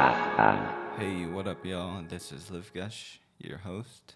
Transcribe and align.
Hey, 0.00 1.26
what 1.26 1.46
up, 1.46 1.62
y'all? 1.62 2.02
This 2.08 2.32
is 2.32 2.44
Livigesh, 2.44 3.18
your 3.38 3.58
host. 3.58 4.14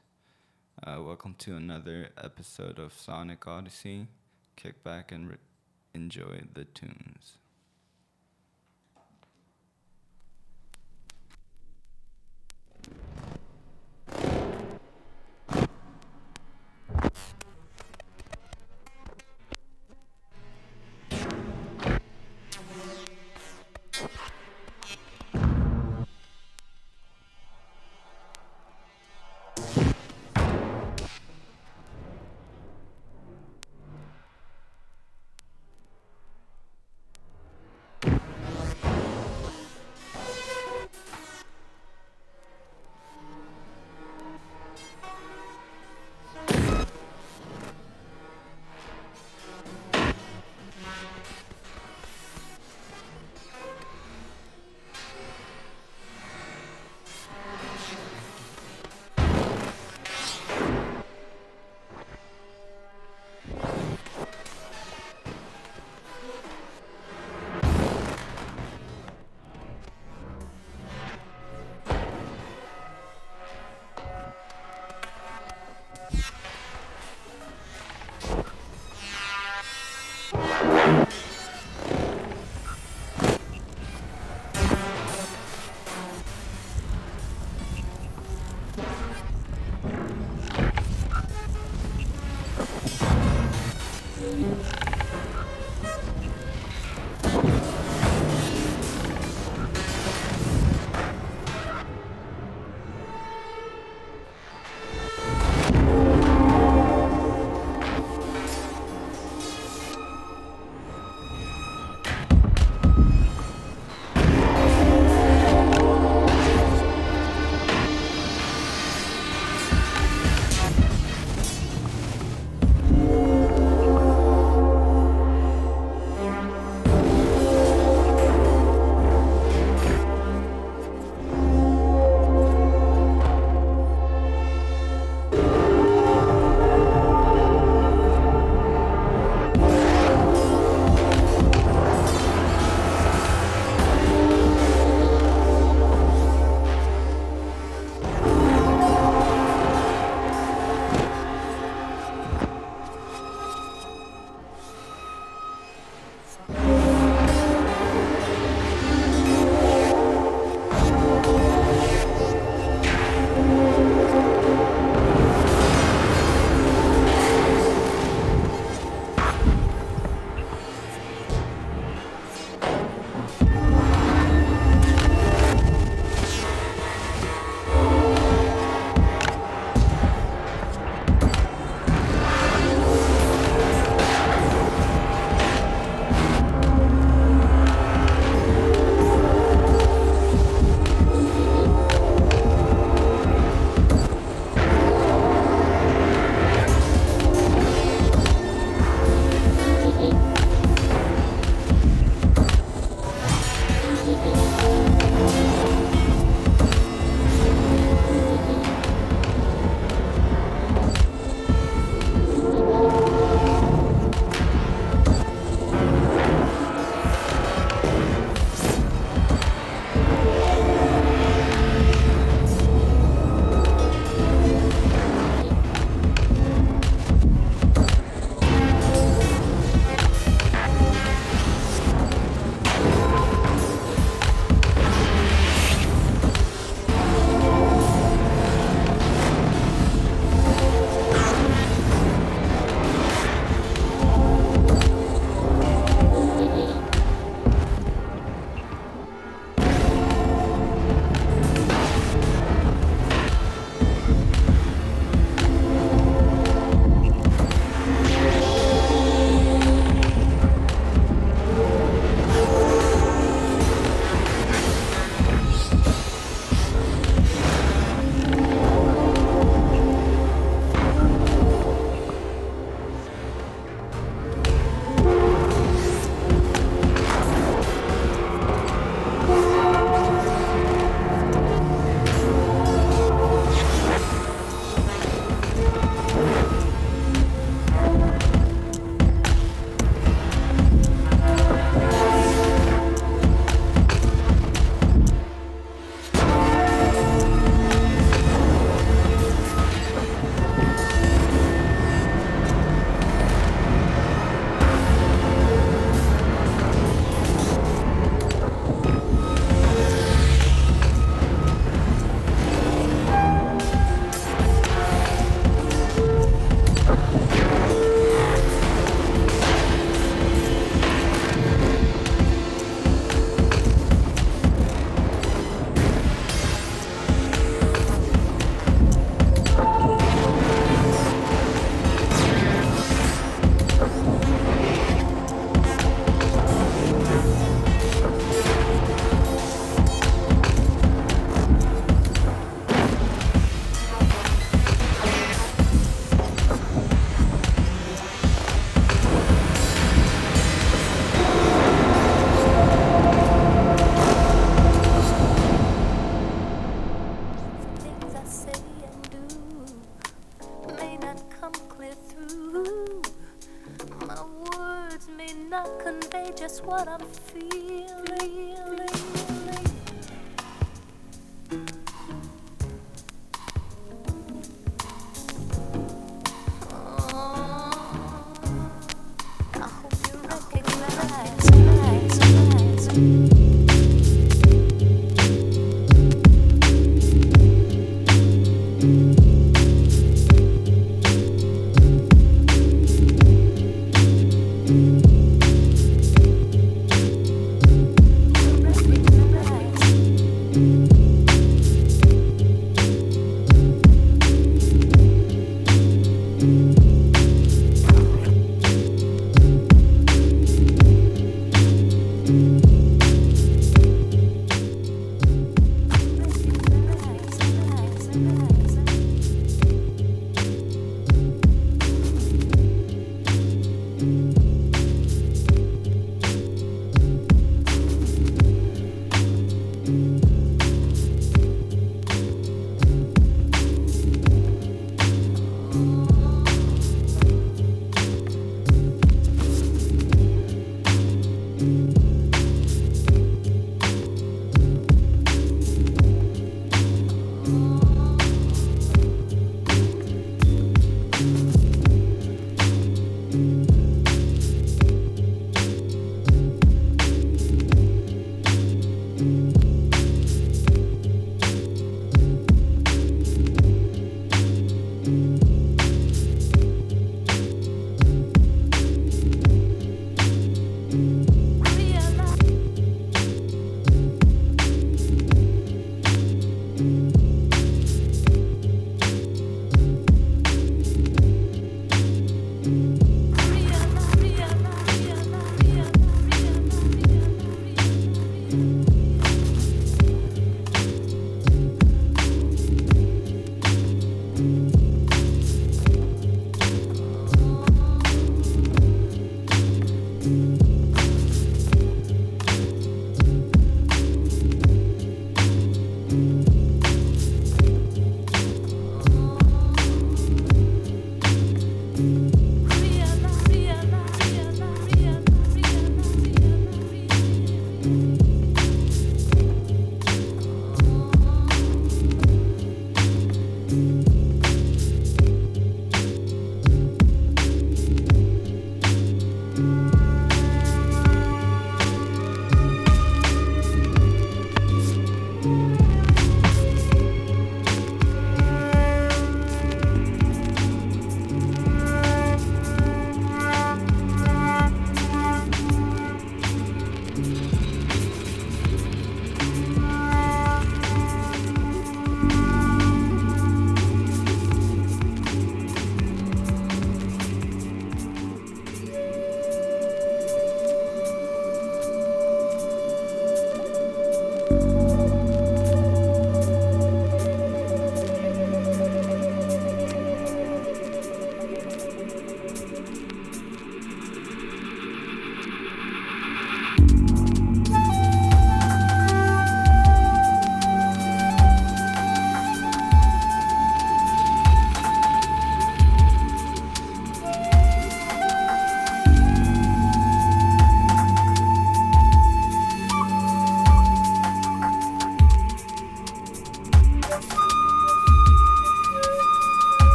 Uh, 0.82 1.02
welcome 1.02 1.34
to 1.40 1.56
another 1.56 2.08
episode 2.16 2.78
of 2.78 2.94
Sonic 2.94 3.46
Odyssey. 3.46 4.06
Kick 4.56 4.82
back 4.82 5.12
and 5.12 5.28
re- 5.28 5.36
enjoy 5.92 6.44
the 6.54 6.64
tunes. 6.64 7.36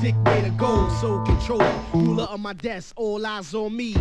Vic 0.00 0.16
made 0.24 0.46
a 0.46 0.50
gold, 0.52 0.90
so 0.92 1.22
control. 1.24 1.60
Ruler 1.92 2.24
of 2.24 2.40
my 2.40 2.54
desk, 2.54 2.94
all 2.96 3.26
eyes 3.26 3.52
on 3.52 3.76
me. 3.76 3.94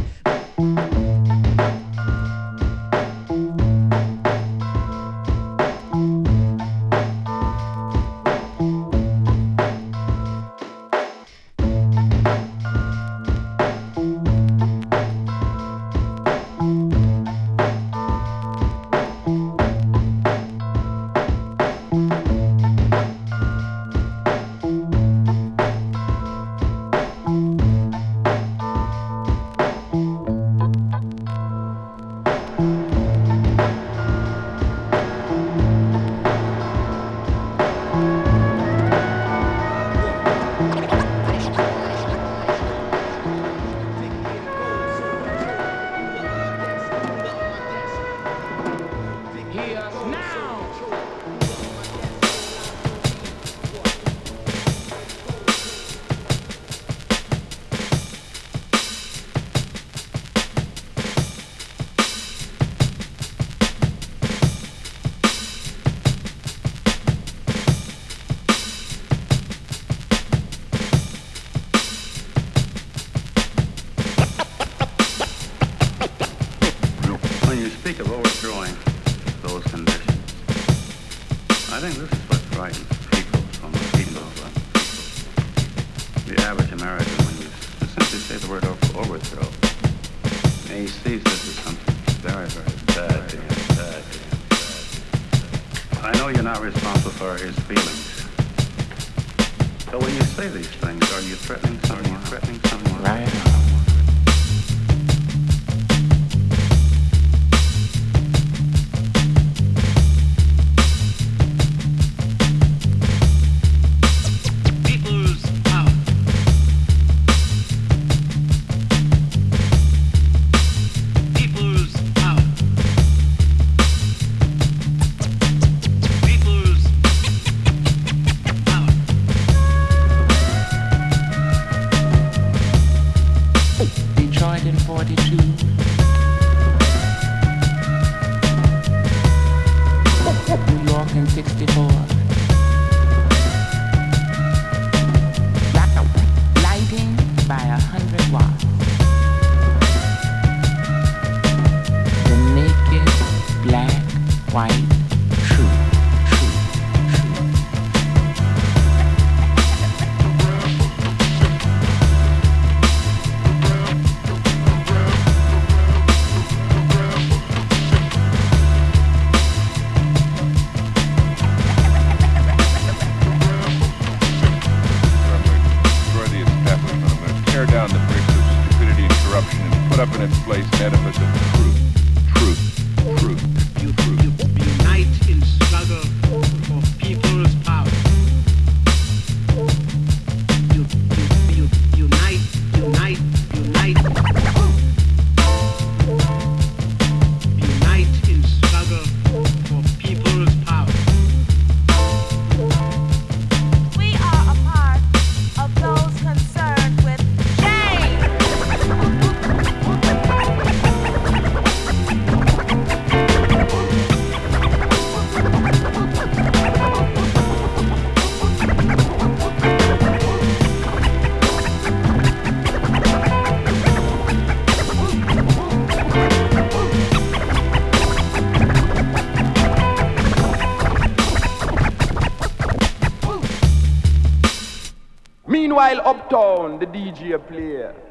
Uptown, 236.31 236.79
the 236.79 236.85
DJ 236.85 237.37
play. 237.47 238.08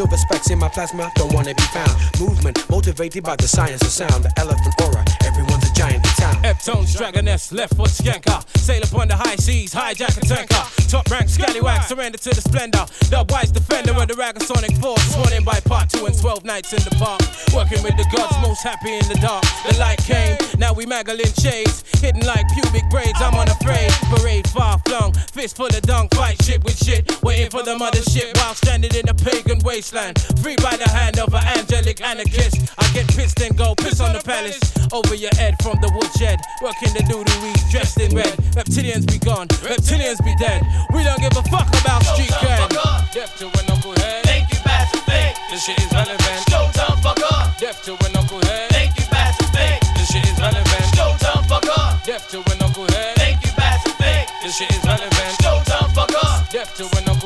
Silver 0.00 0.16
specks 0.16 0.48
in 0.48 0.58
my 0.58 0.70
plasma, 0.70 1.12
don't 1.14 1.30
wanna 1.34 1.54
be 1.54 1.62
found. 1.64 1.92
Movement 2.18 2.58
motivated 2.70 3.22
by 3.22 3.36
the 3.36 3.46
science 3.46 3.82
of 3.82 3.88
sound. 3.88 4.24
The 4.24 4.32
elephant 4.38 4.74
aura, 4.80 5.04
everyone's 5.26 5.68
a 5.68 5.74
giant 5.74 5.96
in 5.96 6.12
town. 6.12 6.42
Eptone's 6.42 6.96
Dragoness, 6.96 7.52
left 7.52 7.76
foot 7.76 7.90
skanker. 7.90 8.42
Sail 8.56 8.82
upon 8.82 9.08
the 9.08 9.16
high 9.16 9.36
seas, 9.36 9.74
hijack 9.74 10.16
a 10.16 10.20
tanker. 10.26 10.79
Top 10.90 11.08
rank 11.08 11.28
scallywag, 11.28 11.84
surrender 11.84 12.18
to 12.18 12.30
the 12.30 12.40
splendor. 12.40 12.84
Dubwise 13.14 13.52
defender 13.52 13.92
of 13.92 14.08
the 14.08 14.14
Ragasonic 14.14 14.76
force. 14.82 15.00
Sworn 15.14 15.32
in 15.32 15.44
by 15.44 15.60
part 15.60 15.88
two 15.88 16.04
and 16.06 16.18
12 16.18 16.44
nights 16.44 16.72
in 16.72 16.82
the 16.82 16.90
park. 16.98 17.22
Working 17.54 17.80
with 17.84 17.94
the 17.94 18.02
gods, 18.10 18.34
most 18.42 18.64
happy 18.64 18.98
in 18.98 19.06
the 19.06 19.14
dark. 19.22 19.44
The 19.70 19.78
light 19.78 20.02
came, 20.02 20.36
now 20.58 20.72
we 20.72 20.86
Magdalene 20.86 21.32
shades. 21.38 21.84
Hidden 22.02 22.26
like 22.26 22.44
pubic 22.50 22.82
braids, 22.90 23.22
I'm 23.22 23.38
unafraid. 23.38 23.92
Parade 24.10 24.48
far 24.48 24.82
flung, 24.84 25.12
fist 25.30 25.56
full 25.56 25.70
of 25.70 25.82
dunk, 25.82 26.12
fight 26.12 26.42
shit 26.42 26.64
with 26.64 26.76
shit. 26.76 27.06
Waiting 27.22 27.50
for 27.50 27.62
the 27.62 27.78
mothership 27.78 28.34
while 28.38 28.54
stranded 28.54 28.96
in 28.96 29.08
a 29.08 29.14
pagan 29.14 29.60
wasteland. 29.62 30.18
Free 30.42 30.56
by 30.56 30.74
the 30.74 30.90
hand 30.90 31.20
of 31.20 31.32
an 31.34 31.46
angelic 31.54 32.02
anarchist. 32.02 32.74
I 32.78 32.90
get 32.94 33.06
pissed 33.14 33.40
and 33.42 33.56
go 33.56 33.76
piss 33.76 34.00
on 34.00 34.12
the 34.12 34.20
palace. 34.26 34.58
Over 34.90 35.14
your 35.14 35.30
head 35.38 35.54
from 35.62 35.78
the 35.80 35.90
woodshed. 35.94 36.40
Working 36.60 36.94
the 36.94 37.06
doodoo 37.06 37.70
dressed 37.70 38.00
in 38.00 38.10
red. 38.16 38.34
Reptilians 38.58 39.06
be 39.06 39.18
gone, 39.18 39.46
reptilians 39.62 40.18
be 40.24 40.34
dead. 40.40 40.66
We 40.92 41.04
don't 41.04 41.20
give 41.20 41.36
a 41.36 41.42
fuck 41.48 41.68
about 41.80 42.02
street 42.04 42.30
cred. 42.40 42.68
Deaf 43.12 43.36
to 43.38 43.46
a 43.46 43.60
knucklehead. 43.68 44.22
Thank 44.22 44.52
you, 44.52 44.58
Bastard 44.64 45.02
Fake. 45.02 45.36
This 45.50 45.64
shit 45.64 45.78
is 45.78 45.92
relevant. 45.92 46.40
Showtime, 46.48 47.02
fuck 47.02 47.20
up. 47.32 47.58
Deaf 47.58 47.82
to 47.84 47.94
a 47.94 48.08
knucklehead. 48.14 48.68
Thank 48.70 48.98
you, 48.98 49.06
Bastard 49.10 49.48
Fake. 49.48 49.82
This 49.96 50.08
shit 50.12 50.26
is 50.26 50.38
relevant. 50.38 50.84
Showtime, 50.96 51.44
fuck 51.46 51.66
up. 51.78 52.04
Deaf 52.04 52.28
to 52.30 52.38
a 52.38 52.42
knucklehead. 52.42 53.14
Thank 53.16 53.44
you, 53.44 53.52
Bastard 53.56 53.94
Fake. 53.94 54.28
This 54.42 54.56
shit 54.56 54.70
is 54.70 54.84
relevant. 54.84 55.32
Showtime, 55.42 55.90
fuck 55.92 56.14
up. 56.24 56.48
Deaf 56.50 56.74
to 56.76 56.84
a 56.84 56.88
knucklehead. 56.88 57.19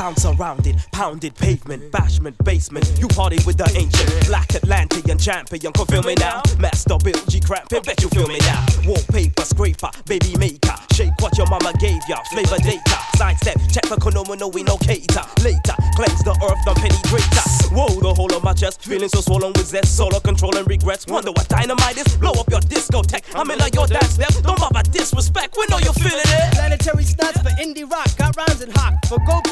Sound 0.00 0.18
surrounded, 0.18 0.76
pounded 0.92 1.34
pavement, 1.34 1.92
bashment, 1.92 2.32
basement. 2.42 2.90
You 2.98 3.06
party 3.06 3.36
with 3.44 3.58
the 3.58 3.68
ancient 3.76 4.08
black 4.28 4.48
Atlantean 4.54 5.18
champion. 5.18 5.74
Can 5.74 5.86
feel 5.92 6.02
me 6.02 6.14
now? 6.14 6.40
Master 6.58 6.96
Bill 7.04 7.20
G 7.28 7.38
cramping, 7.38 7.82
bet 7.82 8.00
you 8.00 8.08
feel 8.08 8.26
me 8.26 8.38
now. 8.40 8.64
Wallpaper, 8.86 9.44
scraper, 9.44 9.90
baby 10.06 10.34
maker. 10.38 10.72
Shake 10.94 11.12
what 11.20 11.36
your 11.36 11.46
mama 11.48 11.74
gave 11.78 12.00
ya. 12.08 12.16
Flavor 12.32 12.56
data, 12.64 12.98
sidestep, 13.16 13.60
check 13.68 13.84
the 13.92 14.00
phenomenal, 14.00 14.50
we 14.50 14.62
no 14.62 14.78
cater. 14.78 15.20
Later, 15.44 15.76
cleanse 15.96 16.24
the 16.24 16.32
earth, 16.48 16.64
non 16.64 16.76
penetrator. 16.80 17.44
Whoa, 17.76 18.00
the 18.00 18.14
whole 18.14 18.32
of 18.32 18.42
my 18.42 18.54
chest, 18.54 18.80
feeling 18.82 19.10
so 19.10 19.20
swollen 19.20 19.52
with 19.52 19.66
zest, 19.66 19.98
solo 19.98 20.18
controlling 20.18 20.64
regrets. 20.64 21.06
Wonder 21.08 21.32
what 21.32 21.46
dynamite 21.50 21.98
is? 21.98 22.16
Blow 22.16 22.32
up 22.40 22.48
your 22.48 22.60
discotheque. 22.60 23.36
I'm 23.36 23.50
in 23.50 23.58
like 23.58 23.74
your 23.74 23.86
dance 23.86 24.16
step. 24.16 24.32
Don't 24.42 24.58
bother 24.58 24.82
disrespect, 24.90 25.54
we 25.60 25.66
know 25.68 25.76
you're 25.78 25.92
feeling 25.92 26.24
it. 26.24 26.54
Planetary 26.56 27.04
stunts 27.04 27.42
for 27.42 27.52
indie 27.60 27.84
rock, 27.84 28.08
got 28.16 28.34
rhymes 28.34 28.62
and 28.62 28.72
hawk. 28.76 28.96
For 29.06 29.18
gold 29.28 29.44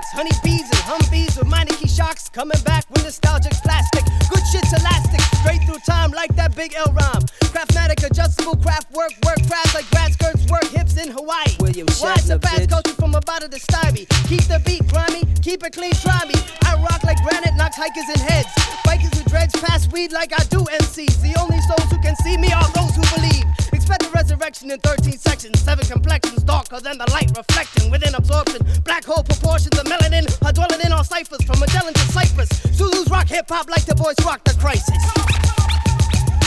honeybees 0.00 0.64
and 0.72 0.82
humvees 0.88 1.36
with 1.38 1.46
minor 1.46 1.72
key 1.72 1.88
shocks. 1.88 2.28
Coming 2.30 2.60
back 2.64 2.88
with 2.88 3.04
nostalgic 3.04 3.52
plastic. 3.52 4.04
Good 4.30 4.44
shit's 4.50 4.72
elastic, 4.72 5.20
straight 5.40 5.62
through 5.64 5.80
time 5.84 6.12
like 6.12 6.34
that 6.36 6.56
big 6.56 6.72
L 6.74 6.92
rhyme. 6.92 7.22
Craftmatic, 7.52 8.02
adjustable 8.08 8.56
craft 8.56 8.90
work, 8.92 9.12
work 9.26 9.36
crafts 9.46 9.74
like 9.74 9.88
grass 9.90 10.14
skirts, 10.14 10.46
work 10.50 10.64
hips 10.64 10.96
in 10.96 11.10
Hawaii. 11.12 11.52
William 11.60 11.86
Shatner, 11.88 12.20
surpass 12.22 12.60
bitch. 12.60 12.70
culture 12.70 12.94
from 12.94 13.14
about 13.14 13.42
to 13.42 13.60
stymie? 13.60 14.06
Keep 14.28 14.44
the 14.48 14.62
beat 14.64 14.86
grimy, 14.88 15.24
keep 15.42 15.62
it 15.62 15.74
clean, 15.74 15.92
try 15.92 16.24
me. 16.24 16.40
I 16.64 16.76
rock 16.80 17.04
like 17.04 17.20
granite, 17.22 17.54
knocks 17.56 17.76
hikers 17.76 18.08
in 18.08 18.20
heads. 18.20 18.48
Bikers 18.86 19.12
with 19.12 19.26
dreads 19.26 19.52
pass 19.60 19.90
weed 19.92 20.12
like 20.12 20.32
I 20.32 20.42
do 20.44 20.64
MCs. 20.80 21.20
The 21.20 21.36
only 21.38 21.60
souls 21.68 21.90
who 21.90 22.00
can 22.00 22.16
see 22.16 22.38
me 22.38 22.50
are 22.52 22.68
those 22.72 22.96
who 22.96 23.04
believe. 23.14 23.44
Expect 23.82 24.06
the 24.06 24.14
resurrection 24.14 24.70
in 24.70 24.78
13 24.78 25.18
sections, 25.18 25.58
seven 25.58 25.84
complexions 25.84 26.44
darker 26.44 26.78
than 26.78 26.98
the 26.98 27.10
light 27.10 27.26
reflecting 27.36 27.90
within 27.90 28.14
absorption. 28.14 28.62
Black 28.84 29.02
hole 29.02 29.24
proportions 29.26 29.74
of 29.74 29.82
melanin 29.90 30.22
are 30.46 30.52
dwelling 30.54 30.78
in 30.86 30.92
all 30.92 31.02
ciphers 31.02 31.42
from 31.42 31.58
Magellan 31.58 31.92
to 31.92 32.06
Cyprus. 32.14 32.46
Zulus 32.78 33.10
rock 33.10 33.26
hip 33.26 33.50
hop 33.50 33.68
like 33.68 33.84
the 33.84 33.96
boys 33.98 34.14
rock 34.22 34.38
the 34.44 34.54
crisis. 34.62 34.94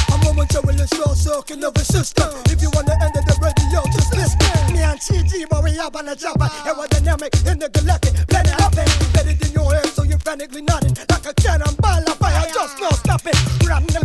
I'm 0.07 0.23
momentarily 0.23 0.88
short 0.95 1.19
circuit 1.19 1.59
of 1.59 1.75
a 1.75 1.83
system. 1.83 2.31
If 2.47 2.63
you 2.63 2.71
wanna 2.71 2.95
end 3.03 3.19
it, 3.19 3.27
the 3.27 3.36
radio, 3.43 3.83
just 3.91 4.15
listen. 4.15 4.39
Me 4.71 4.79
and 4.79 4.95
TG, 4.95 5.43
but 5.51 5.59
we 5.59 5.75
up 5.77 5.99
on 5.99 6.07
the 6.07 6.15
job. 6.15 6.39
Aerodynamic 6.39 7.36
in 7.51 7.59
the 7.59 7.67
galactic 7.67 8.15
planet 8.31 8.55
hopping. 8.63 8.88
Better 9.11 9.36
than 9.36 9.51
your 9.51 9.75
head, 9.75 9.91
so 9.91 10.07
you're 10.07 10.23
frantically 10.23 10.63
nodding. 10.63 10.95
Like 11.11 11.27
a 11.27 11.33
cannonball 11.36 12.15
fire, 12.15 12.47
just 12.47 12.79
no 12.79 12.91
stopping. 12.95 13.36
Galloping 13.75 14.05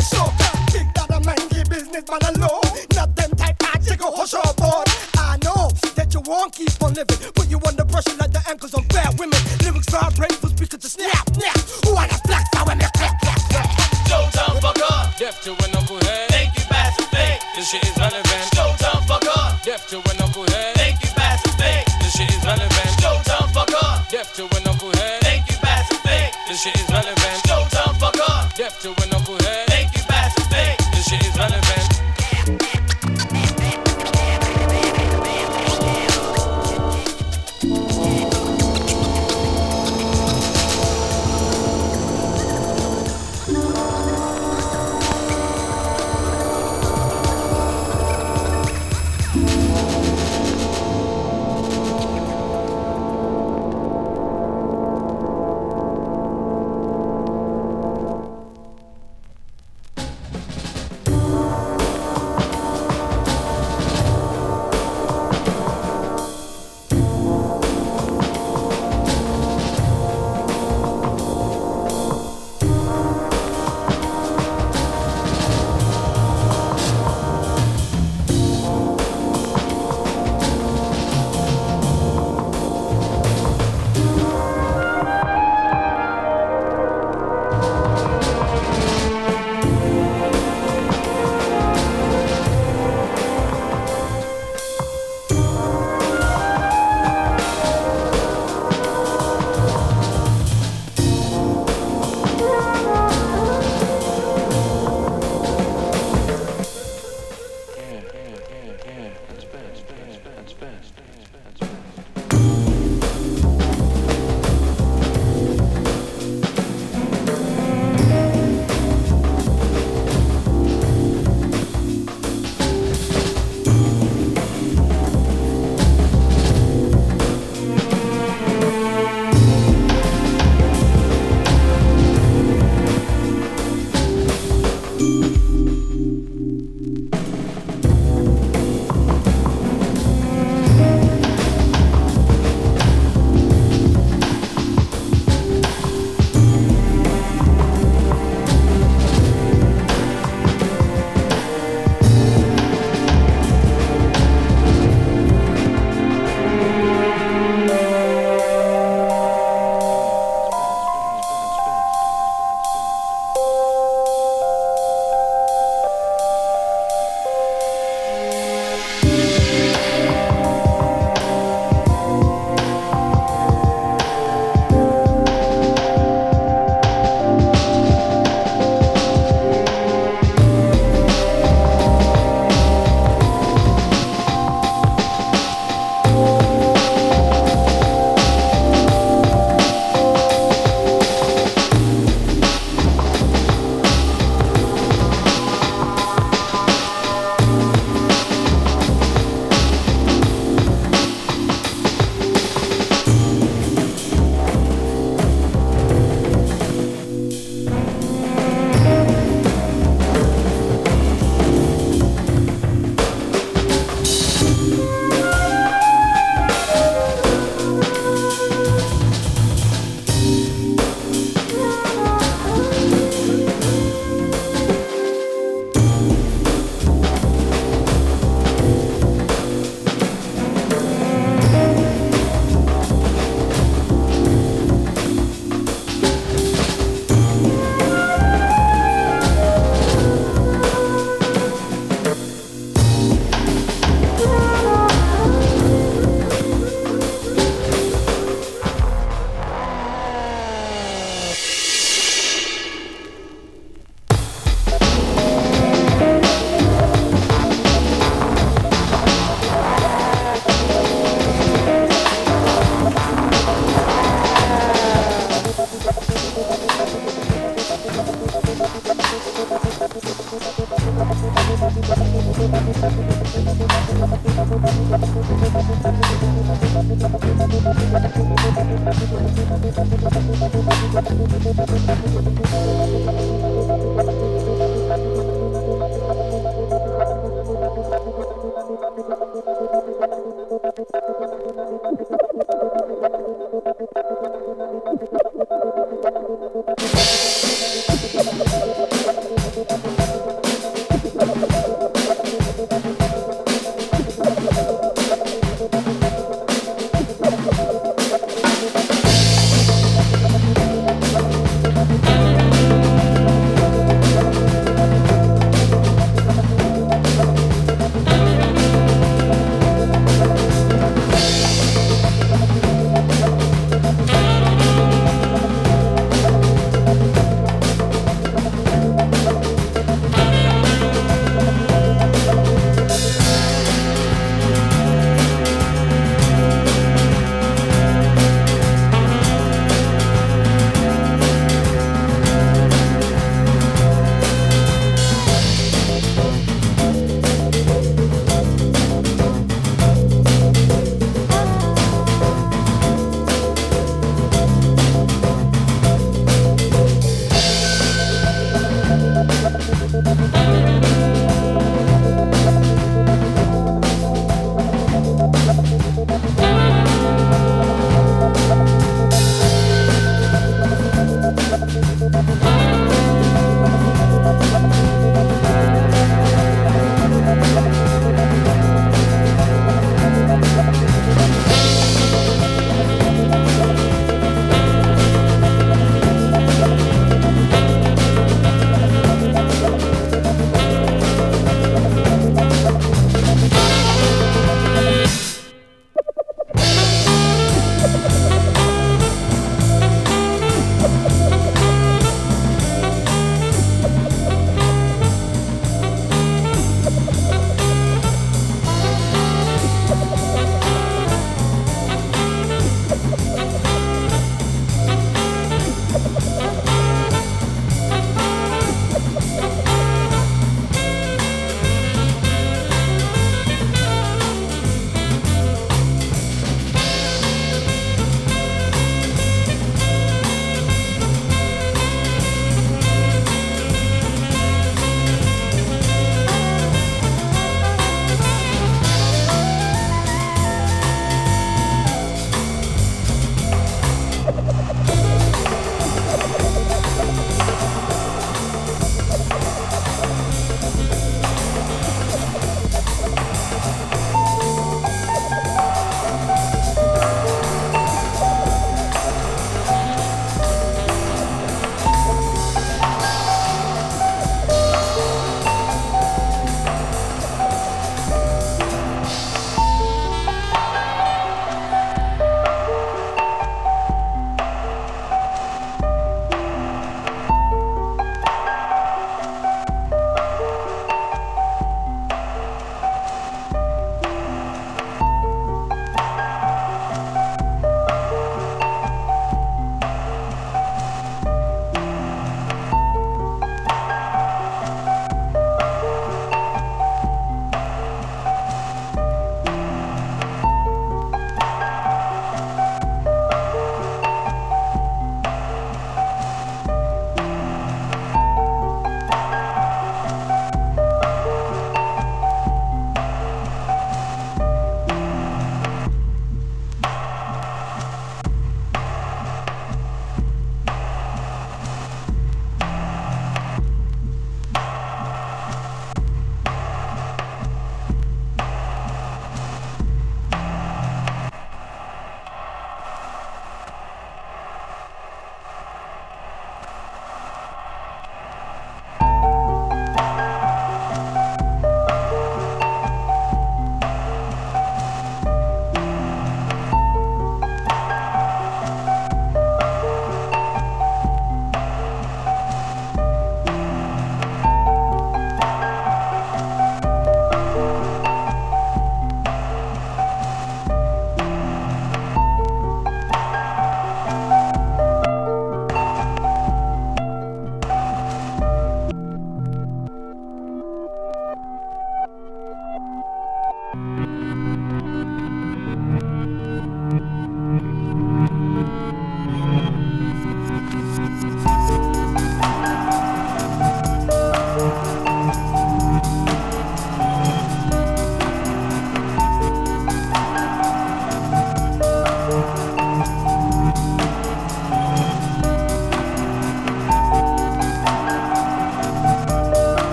tune 0.00 0.39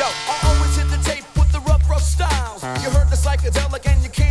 Yo, 0.00 0.06
I 0.06 0.56
always 0.56 0.74
hit 0.76 0.88
the 0.88 0.96
tape 1.04 1.26
with 1.36 1.52
the 1.52 1.60
rough, 1.68 1.86
rough 1.90 2.00
styles. 2.00 2.64
Uh-huh. 2.64 2.82
You 2.82 2.88
heard 2.88 3.10
the 3.10 3.16
psychedelic 3.16 3.86
and 3.86 4.02
you 4.02 4.08
can't. 4.08 4.29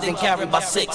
Then 0.00 0.14
carry 0.16 0.46
by 0.46 0.60
6. 0.60 0.89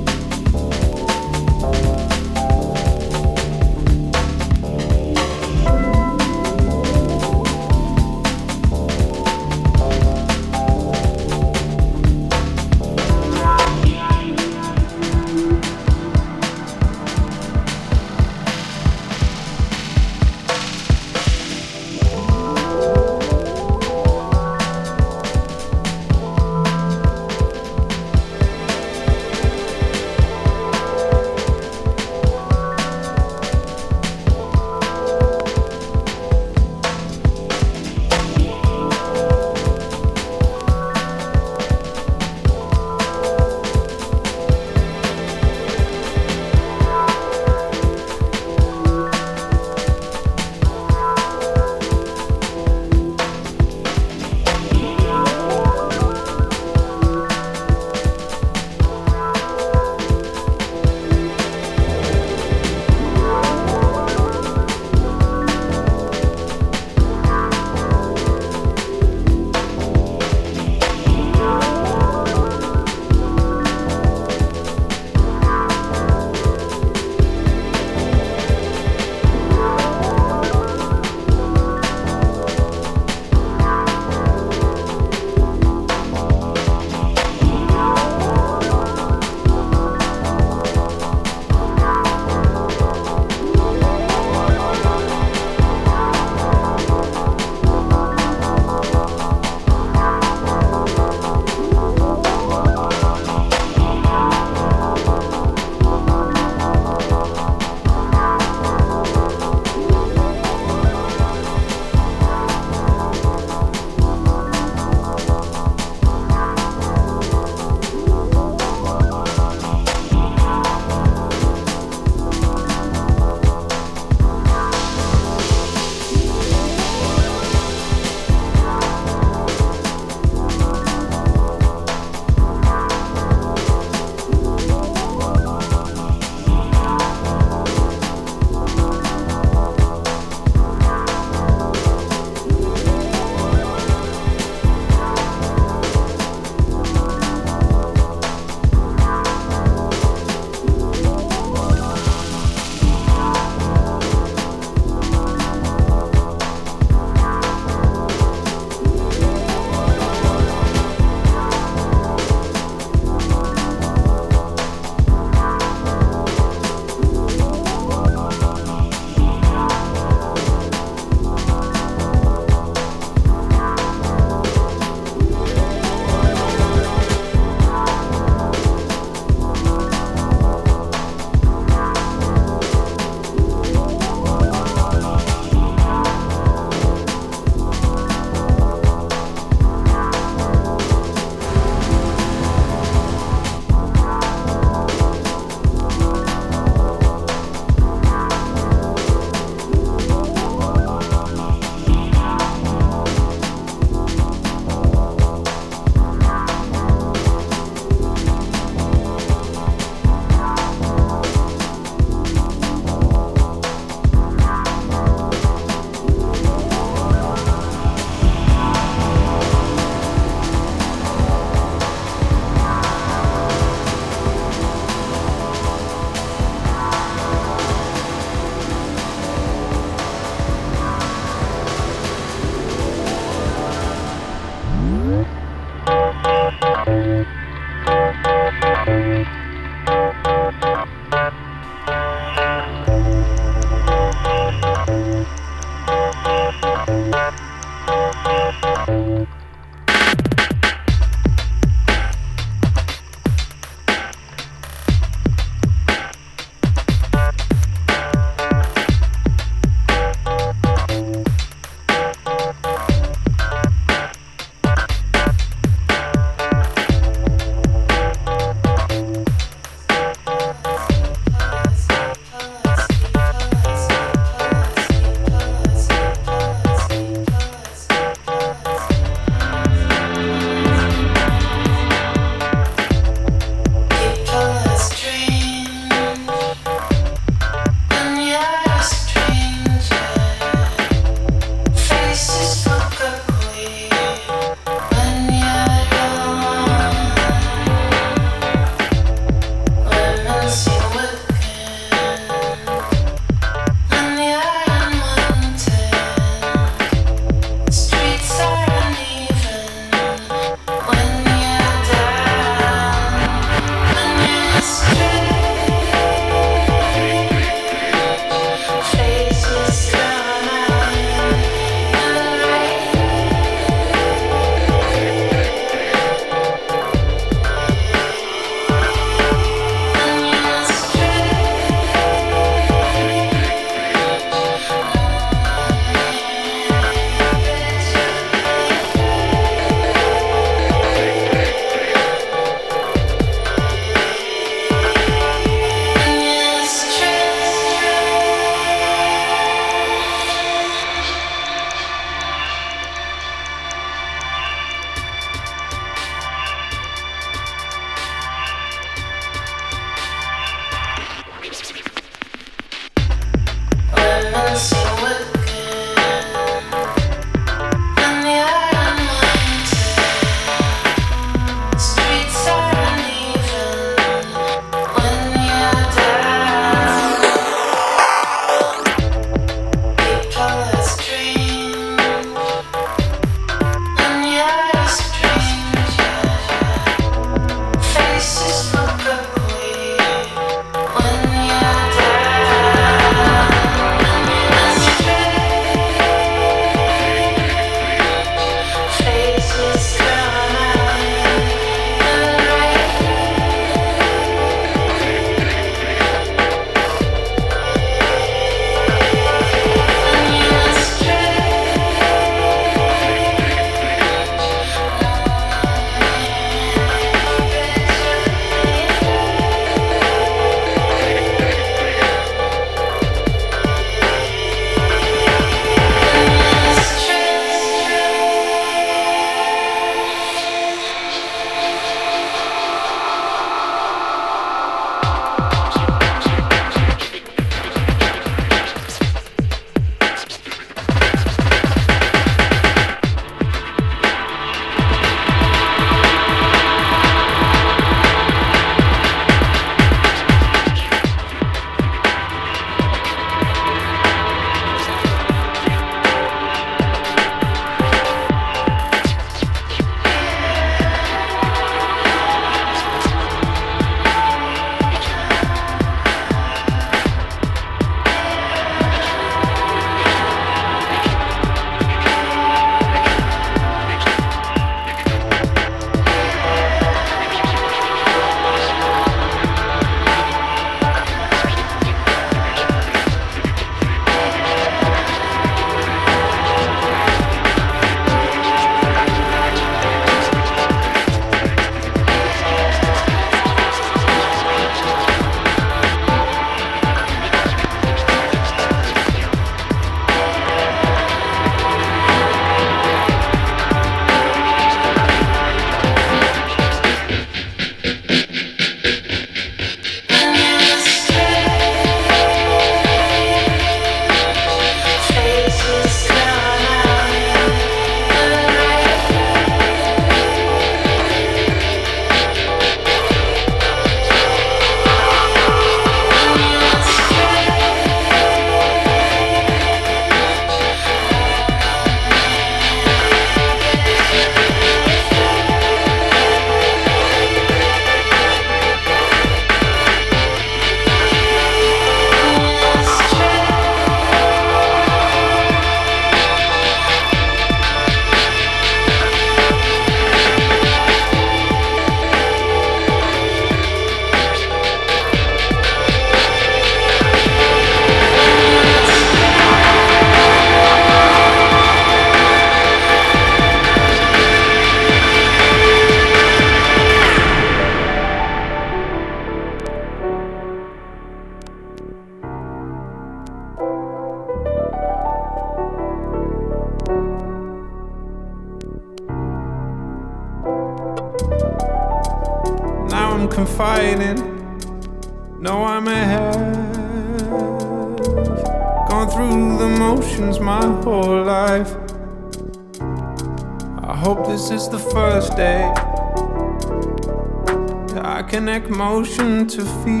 motion 598.81 599.45
to 599.45 599.63
feel 599.83 600.00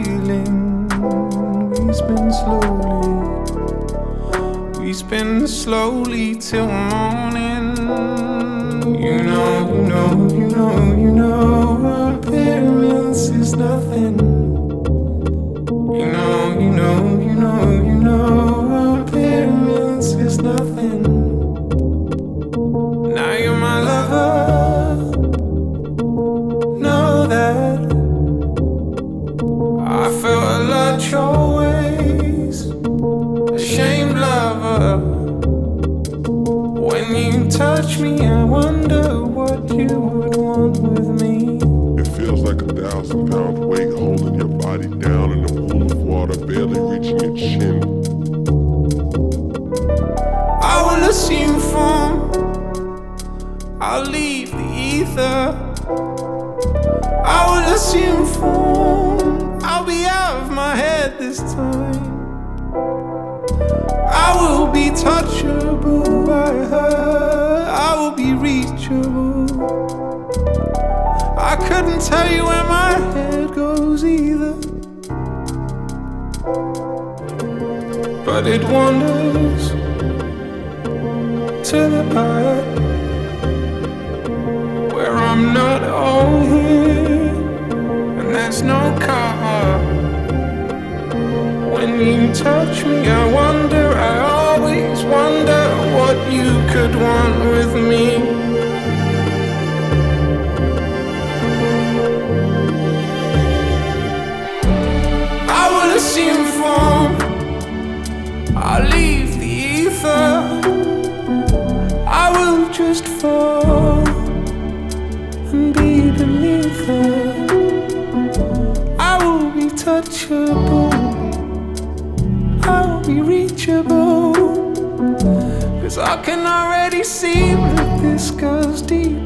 I 126.11 126.21
can 126.21 126.45
already 126.45 127.05
see 127.05 127.55
that 127.55 128.01
this 128.01 128.31
goes 128.31 128.81
deep. 128.81 129.20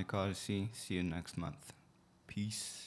Sonic 0.00 0.14
Odyssey. 0.14 0.70
See 0.72 0.94
you 0.94 1.02
next 1.02 1.36
month. 1.36 1.69